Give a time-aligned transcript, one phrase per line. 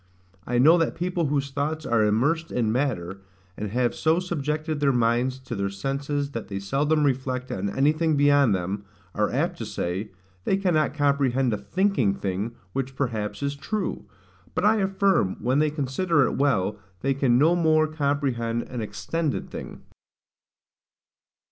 [0.47, 3.21] I know that people whose thoughts are immersed in matter,
[3.55, 8.17] and have so subjected their minds to their senses that they seldom reflect on anything
[8.17, 8.83] beyond them,
[9.13, 10.09] are apt to say,
[10.43, 14.05] they cannot comprehend a THINKING thing which perhaps is true:
[14.55, 19.51] but I affirm, when they consider it well, they can no more comprehend an EXTENDED
[19.51, 19.83] thing.